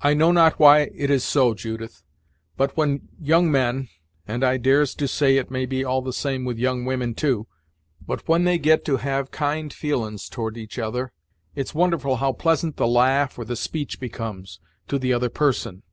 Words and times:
I 0.00 0.14
know 0.14 0.32
not 0.32 0.58
why 0.58 0.90
it 0.92 1.10
is 1.10 1.22
so, 1.22 1.54
Judith, 1.54 2.02
but 2.56 2.76
when 2.76 3.06
young 3.20 3.52
men 3.52 3.88
and 4.26 4.42
I 4.42 4.56
dares 4.56 4.96
to 4.96 5.06
say 5.06 5.36
it 5.36 5.48
may 5.48 5.64
be 5.64 5.84
all 5.84 6.02
the 6.02 6.12
same 6.12 6.44
with 6.44 6.58
young 6.58 6.84
women, 6.84 7.14
too 7.14 7.46
but 8.04 8.26
when 8.26 8.42
they 8.42 8.58
get 8.58 8.84
to 8.86 8.96
have 8.96 9.30
kind 9.30 9.72
feelin's 9.72 10.28
towards 10.28 10.58
each 10.58 10.76
other, 10.76 11.12
it's 11.54 11.72
wonderful 11.72 12.16
how 12.16 12.32
pleasant 12.32 12.78
the 12.78 12.88
laugh, 12.88 13.38
or 13.38 13.44
the 13.44 13.54
speech 13.54 14.00
becomes, 14.00 14.58
to 14.88 14.98
the 14.98 15.12
other 15.12 15.28
person. 15.30 15.84